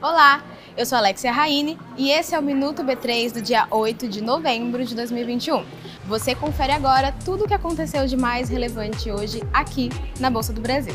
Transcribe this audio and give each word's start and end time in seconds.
Olá, 0.00 0.44
eu 0.76 0.86
sou 0.86 0.96
Alexia 0.96 1.32
Raine 1.32 1.76
e 1.96 2.12
esse 2.12 2.32
é 2.32 2.38
o 2.38 2.42
Minuto 2.42 2.84
B3 2.84 3.32
do 3.32 3.42
dia 3.42 3.66
8 3.68 4.06
de 4.06 4.20
novembro 4.20 4.84
de 4.84 4.94
2021. 4.94 5.64
Você 6.06 6.32
confere 6.32 6.70
agora 6.70 7.12
tudo 7.24 7.44
o 7.44 7.48
que 7.48 7.54
aconteceu 7.54 8.06
de 8.06 8.16
mais 8.16 8.48
relevante 8.48 9.10
hoje 9.10 9.42
aqui 9.52 9.88
na 10.20 10.30
Bolsa 10.30 10.52
do 10.52 10.60
Brasil. 10.60 10.94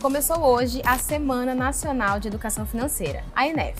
Começou 0.00 0.38
hoje 0.38 0.80
a 0.86 0.96
Semana 0.96 1.54
Nacional 1.54 2.18
de 2.18 2.28
Educação 2.28 2.64
Financeira, 2.64 3.22
a 3.36 3.46
ENEF. 3.46 3.78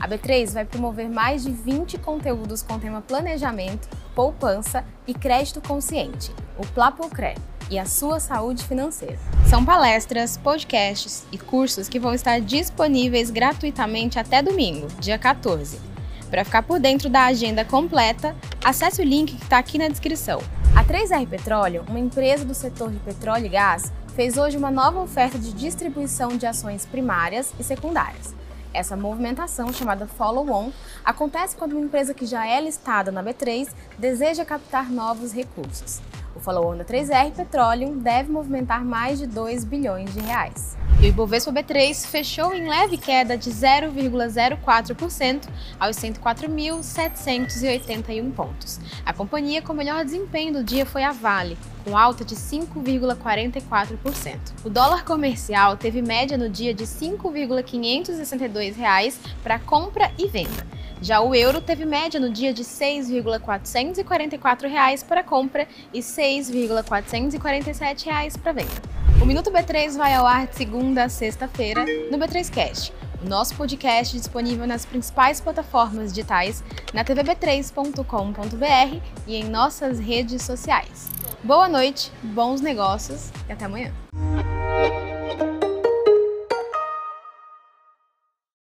A 0.00 0.08
B3 0.08 0.54
vai 0.54 0.64
promover 0.64 1.08
mais 1.08 1.44
de 1.44 1.52
20 1.52 1.98
conteúdos 1.98 2.62
com 2.62 2.80
tema 2.80 3.00
planejamento, 3.00 3.88
poupança 4.12 4.84
e 5.06 5.14
crédito 5.14 5.60
consciente, 5.60 6.34
o 6.58 6.66
Plapocré, 6.66 7.36
e 7.72 7.78
a 7.78 7.86
sua 7.86 8.20
saúde 8.20 8.62
financeira. 8.64 9.18
São 9.48 9.64
palestras, 9.64 10.36
podcasts 10.36 11.24
e 11.32 11.38
cursos 11.38 11.88
que 11.88 11.98
vão 11.98 12.12
estar 12.12 12.38
disponíveis 12.38 13.30
gratuitamente 13.30 14.18
até 14.18 14.42
domingo, 14.42 14.88
dia 15.00 15.18
14. 15.18 15.80
Para 16.30 16.44
ficar 16.44 16.62
por 16.62 16.78
dentro 16.78 17.08
da 17.08 17.24
agenda 17.24 17.64
completa, 17.64 18.36
acesse 18.62 19.00
o 19.00 19.04
link 19.04 19.34
que 19.34 19.42
está 19.42 19.56
aqui 19.56 19.78
na 19.78 19.88
descrição. 19.88 20.42
A 20.76 20.84
3R 20.84 21.26
Petróleo, 21.26 21.82
uma 21.88 21.98
empresa 21.98 22.44
do 22.44 22.54
setor 22.54 22.90
de 22.90 22.98
petróleo 22.98 23.46
e 23.46 23.48
gás, 23.48 23.90
fez 24.14 24.36
hoje 24.36 24.58
uma 24.58 24.70
nova 24.70 25.00
oferta 25.00 25.38
de 25.38 25.50
distribuição 25.54 26.36
de 26.36 26.44
ações 26.44 26.84
primárias 26.84 27.54
e 27.58 27.64
secundárias. 27.64 28.34
Essa 28.74 28.96
movimentação, 28.96 29.72
chamada 29.72 30.06
follow-on, 30.06 30.70
acontece 31.02 31.56
quando 31.56 31.72
uma 31.72 31.86
empresa 31.86 32.12
que 32.12 32.26
já 32.26 32.46
é 32.46 32.60
listada 32.60 33.10
na 33.10 33.22
B3 33.22 33.68
deseja 33.98 34.44
captar 34.44 34.90
novos 34.90 35.32
recursos. 35.32 36.00
O 36.34 36.40
follow-on 36.40 36.76
da 36.76 36.84
3R 36.84 37.32
Petroleum 37.32 37.96
deve 37.98 38.30
movimentar 38.30 38.84
mais 38.84 39.18
de 39.18 39.26
2 39.26 39.64
bilhões 39.64 40.12
de 40.14 40.20
reais. 40.20 40.76
E 41.00 41.06
o 41.06 41.08
Ibovespa 41.08 41.50
B3 41.52 42.06
fechou 42.06 42.54
em 42.54 42.68
leve 42.68 42.96
queda 42.96 43.36
de 43.36 43.50
0,04% 43.50 45.48
aos 45.78 45.96
104.781 45.96 48.32
pontos. 48.32 48.80
A 49.04 49.12
companhia 49.12 49.60
com 49.60 49.74
melhor 49.74 50.04
desempenho 50.04 50.52
do 50.52 50.62
dia 50.62 50.86
foi 50.86 51.02
a 51.02 51.10
Vale, 51.10 51.58
com 51.84 51.98
alta 51.98 52.24
de 52.24 52.36
5,44%. 52.36 54.38
O 54.64 54.70
dólar 54.70 55.04
comercial 55.04 55.76
teve 55.76 56.00
média 56.00 56.38
no 56.38 56.48
dia 56.48 56.72
de 56.72 56.84
R$ 56.84 56.90
5,562 56.90 59.18
para 59.42 59.58
compra 59.58 60.12
e 60.16 60.28
venda. 60.28 60.64
Já 61.02 61.20
o 61.20 61.34
euro 61.34 61.60
teve 61.60 61.84
média 61.84 62.18
no 62.20 62.30
dia 62.30 62.54
de 62.54 62.62
R$ 62.62 62.68
6,444 62.68 65.04
para 65.04 65.24
compra 65.24 65.66
e 65.92 65.98
R$ 65.98 66.04
6,447 66.04 68.38
para 68.38 68.52
venda. 68.52 68.70
O 69.20 69.26
Minuto 69.26 69.50
B3 69.50 69.96
vai 69.96 70.14
ao 70.14 70.24
ar 70.24 70.46
de 70.46 70.54
segunda 70.54 71.02
a 71.02 71.08
sexta-feira 71.08 71.84
no 72.08 72.16
B3Cast, 72.18 72.92
o 73.20 73.28
nosso 73.28 73.56
podcast 73.56 74.16
disponível 74.16 74.64
nas 74.64 74.86
principais 74.86 75.40
plataformas 75.40 76.12
digitais, 76.12 76.62
na 76.94 77.04
tvb3.com.br 77.04 79.00
e 79.26 79.34
em 79.34 79.42
nossas 79.42 79.98
redes 79.98 80.42
sociais. 80.42 81.10
Boa 81.42 81.68
noite, 81.68 82.12
bons 82.22 82.60
negócios 82.60 83.32
e 83.48 83.52
até 83.52 83.64
amanhã. 83.64 83.92